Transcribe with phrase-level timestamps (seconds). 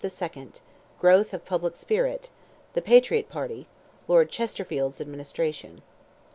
[0.99, 5.81] —GROWTH OF PUBLIC SPIRIT—THE "PATRIOT" PARTY—LORD CHESTERFIELD'S ADMINISTRATION.